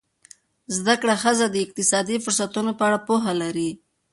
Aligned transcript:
زده 0.77 0.95
کړه 1.01 1.15
ښځه 1.23 1.45
د 1.49 1.55
اقتصادي 1.65 2.17
فرصتونو 2.25 2.71
په 2.77 2.83
اړه 2.87 2.99
پوهه 3.07 3.31
لري. 3.41 3.69